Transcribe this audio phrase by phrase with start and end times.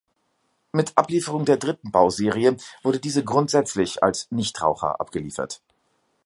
[0.71, 5.61] Mit Ablieferung der dritten Bauserie wurde diese grundsätzlich als „Nichtraucher“ abgeliefert.